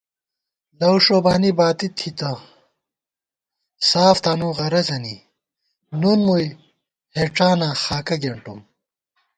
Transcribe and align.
لَؤ 0.79 0.95
ݭوبانی 1.03 1.51
باتی 1.57 1.87
تھِتہ 1.97 2.31
ساف 3.89 4.17
تانُو 4.23 4.49
غرَضَنی، 4.57 5.15
نُن 5.99 6.19
مُوئی 6.27 6.47
ہېڄاناں 7.15 7.75
خاکہ 7.83 8.15
گېنٹُم 8.21 8.59